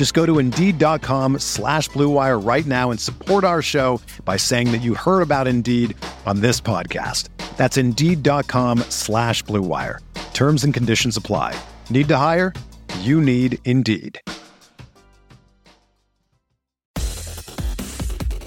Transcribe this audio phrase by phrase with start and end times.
[0.00, 4.78] Just go to Indeed.com slash BlueWire right now and support our show by saying that
[4.78, 7.28] you heard about Indeed on this podcast.
[7.58, 9.98] That's Indeed.com slash BlueWire.
[10.32, 11.54] Terms and conditions apply.
[11.90, 12.54] Need to hire?
[13.00, 14.18] You need Indeed.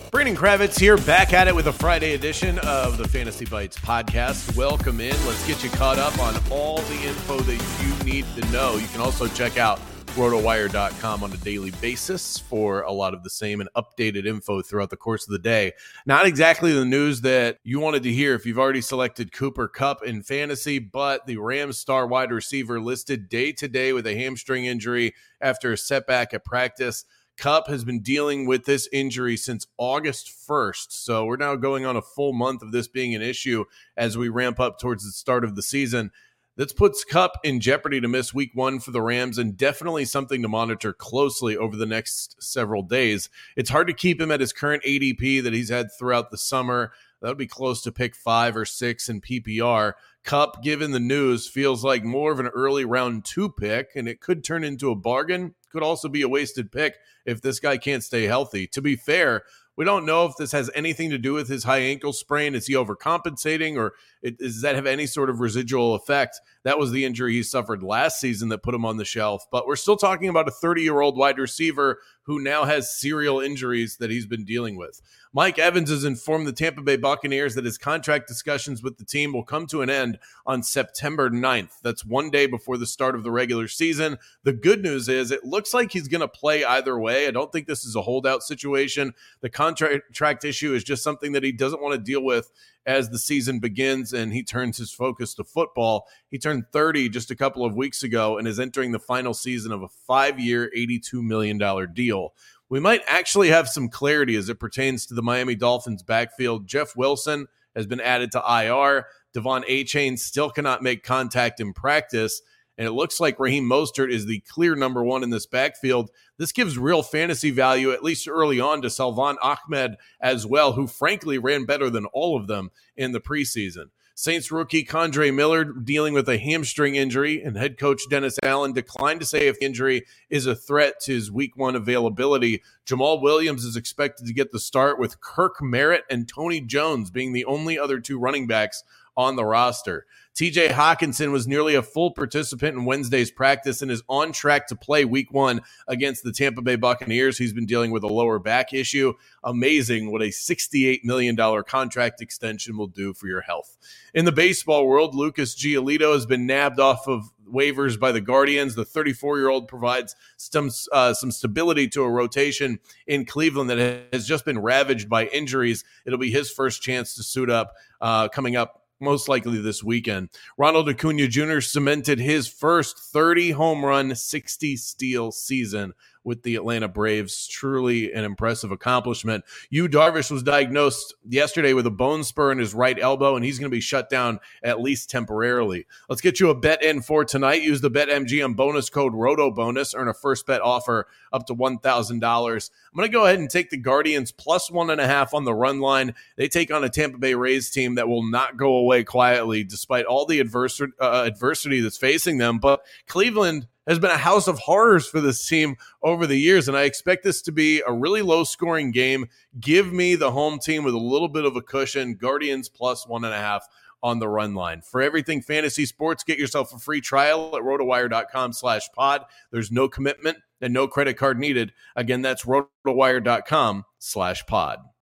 [0.10, 4.56] Brandon Kravitz here, back at it with a Friday edition of the Fantasy Bites podcast.
[4.56, 5.16] Welcome in.
[5.28, 8.78] Let's get you caught up on all the info that you need to know.
[8.78, 9.80] You can also check out
[10.14, 14.90] rotowire.com on a daily basis for a lot of the same and updated info throughout
[14.90, 15.74] the course of the day.
[16.06, 20.04] Not exactly the news that you wanted to hear if you've already selected Cooper Kupp
[20.04, 24.66] in fantasy, but the Rams star wide receiver listed day to day with a hamstring
[24.66, 27.06] injury after a setback at practice.
[27.38, 30.92] Kupp has been dealing with this injury since August 1st.
[30.92, 33.66] So we're now going on a full month of this being an issue
[33.98, 36.12] as we ramp up towards the start of the season.
[36.56, 40.44] This puts Kupp in jeopardy to miss week one for the Rams and definitely something
[40.44, 43.28] to monitor closely over the next several days.
[43.56, 46.92] It's hard to keep him at his current ADP that he's had throughout the summer.
[47.22, 49.94] That would be close to pick five or six in PPR.
[50.24, 54.22] Kupp, given the news, feels like more of an early round two pick, and it
[54.22, 55.56] could turn into a bargain.
[55.72, 58.68] Could also be a wasted pick if this guy can't stay healthy.
[58.68, 59.44] To be fair,
[59.76, 62.56] we don't know if this has anything to do with his high ankle sprain.
[62.56, 66.40] Is he overcompensating or it, does that have any sort of residual effect?
[66.64, 69.46] That was the injury he suffered last season that put him on the shelf.
[69.52, 73.42] But we're still talking about a 30 year old wide receiver who now has serial
[73.42, 75.02] injuries that he's been dealing with.
[75.34, 79.34] Mike Evans has informed the Tampa Bay Buccaneers that his contract discussions with the team
[79.34, 81.82] will come to an end on September 9th.
[81.82, 84.18] That's one day before the start of the regular season.
[84.44, 87.28] The good news is it looks like he's going to play either way.
[87.28, 89.14] I don't think this is a holdout situation.
[89.42, 92.52] The contract issue is just something that he doesn't want to deal with
[92.86, 96.08] as the season begins and he turns his focus to football.
[96.30, 99.72] He turned 30 just a couple of weeks ago and is entering the final season
[99.72, 101.58] of a five year, $82 million
[101.94, 102.34] deal
[102.74, 106.66] we might actually have some clarity as it pertains to the Miami Dolphins backfield.
[106.66, 107.46] Jeff Wilson
[107.76, 109.06] has been added to IR.
[109.36, 112.42] De'Von Achane still cannot make contact in practice.
[112.78, 116.10] And it looks like Raheem Mostert is the clear number one in this backfield.
[116.38, 120.88] This gives real fantasy value, at least early on, to Salvon Ahmed as well, who
[120.88, 123.86] frankly ran better than all of them in the preseason.
[124.16, 129.20] Saints rookie Kendre Miller dealing with a hamstring injury, and head coach Dennis Allen declined
[129.20, 132.62] to say if the injury is a threat to his week one availability.
[132.86, 137.34] Jamaal Williams is expected to get the start, with Kirk Merritt and Tony Jones being
[137.34, 138.84] the only other two running backs
[139.16, 140.06] on the roster.
[140.36, 144.76] TJ Hockenson was nearly a full participant in Wednesday's practice and is on track to
[144.76, 147.38] play week one against the Tampa Bay Buccaneers.
[147.38, 149.14] He's been dealing with a lower back issue.
[149.44, 151.38] Amazing what a $68 million
[151.68, 153.78] contract extension will do for your health.
[154.16, 158.74] In the baseball world, Lucas Giolito has been nabbed off of waivers by the Guardians.
[158.74, 164.08] The 34 year old provides some uh, some stability to a rotation in Cleveland that
[164.12, 165.84] has just been ravaged by injuries.
[166.06, 170.30] It'll be his first chance to suit up uh, coming up most likely this weekend.
[170.58, 171.60] Ronald Acuna Jr.
[171.60, 175.94] cemented his first 30 home run, 60 steal season
[176.24, 177.48] with the Atlanta Braves.
[177.48, 179.44] Truly an impressive accomplishment.
[179.70, 183.60] Yu Darvish was diagnosed yesterday with a bone spur in his right elbow, and he's
[183.60, 185.86] going to be shut down at least temporarily.
[186.10, 187.62] Let's get you a bet in for tonight.
[187.62, 189.96] Use the BetMGM bonus code ROTOBONUS.
[189.96, 192.22] Earn a first bet offer up to $1,000.
[192.24, 195.46] I'm going to go ahead and take the Guardians plus one and a half on
[195.46, 196.14] the run line.
[196.38, 200.06] They take on a Tampa Bay Rays team that will not go away quietly despite
[200.06, 202.60] all the uh, adversity that's facing them.
[202.60, 206.68] But Cleveland has been a house of horrors for this team over the years.
[206.68, 209.28] And I expect this to be a really low scoring game.
[209.60, 212.16] Give me the home team with a little bit of a cushion.
[212.16, 213.68] Guardians plus one and a half
[214.04, 214.82] on the run line.
[214.82, 219.24] For everything fantasy sports, get yourself a free trial at rotowire.com slash pod.
[219.52, 221.74] There's no commitment and no credit card needed.
[221.96, 224.80] Again, that's rotowire.com slash pod.